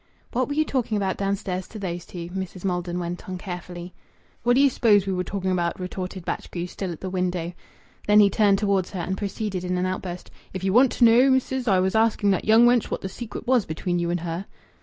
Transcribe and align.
"What 0.31 0.47
were 0.47 0.55
you 0.55 0.65
talking 0.65 0.97
about 0.97 1.17
downstairs 1.17 1.67
to 1.67 1.77
those 1.77 2.07
two?" 2.07 2.29
Mrs. 2.29 2.65
Maldon 2.65 2.97
went 2.97 3.29
on 3.29 3.37
carefully. 3.37 3.93
"What 4.41 4.55
d'ye 4.55 4.67
suppose 4.67 5.05
we 5.05 5.13
were 5.13 5.23
talking 5.23 5.51
about?" 5.51 5.79
retorted 5.79 6.25
Batchgrew, 6.25 6.65
still 6.65 6.91
at 6.91 7.01
the 7.01 7.09
window. 7.11 7.53
Then 8.07 8.19
he 8.19 8.31
turned 8.31 8.57
towards 8.57 8.89
her 8.93 8.99
and 9.01 9.15
proceeded 9.15 9.63
in 9.63 9.77
an 9.77 9.85
outburst: 9.85 10.31
"If 10.53 10.63
you 10.63 10.73
want 10.73 10.91
to 10.93 11.03
know, 11.03 11.29
missis, 11.29 11.67
I 11.67 11.77
was 11.81 11.93
asking 11.93 12.31
that 12.31 12.45
young 12.45 12.65
wench 12.65 12.85
what 12.89 13.01
the 13.01 13.09
secret 13.09 13.45
was 13.45 13.67
between 13.67 13.99
you 13.99 14.09
and 14.09 14.21
her." 14.21 14.47